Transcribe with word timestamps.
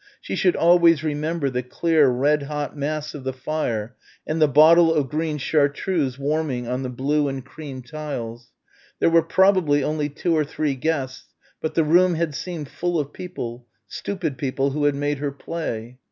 She 0.19 0.35
should 0.35 0.55
always 0.55 1.03
remember 1.03 1.51
the 1.51 1.61
clear 1.61 2.07
red 2.07 2.41
hot 2.41 2.75
mass 2.75 3.13
of 3.13 3.23
the 3.23 3.31
fire 3.33 3.95
and 4.25 4.41
the 4.41 4.47
bottle 4.47 4.91
of 4.91 5.09
green 5.09 5.37
Chartreuse 5.37 6.17
warming 6.17 6.67
on 6.67 6.81
the 6.81 6.89
blue 6.89 7.27
and 7.27 7.45
cream 7.45 7.83
tiles. 7.83 8.49
There 8.97 9.11
were 9.11 9.21
probably 9.21 9.83
only 9.83 10.09
two 10.09 10.35
or 10.35 10.43
three 10.43 10.73
guests, 10.73 11.27
but 11.61 11.75
the 11.75 11.83
room 11.83 12.15
had 12.15 12.33
seemed 12.33 12.67
full 12.67 12.99
of 12.99 13.13
people, 13.13 13.67
stupid 13.85 14.39
people 14.39 14.71
who 14.71 14.85
had 14.85 14.95
made 14.95 15.19
her 15.19 15.31
play. 15.31 15.99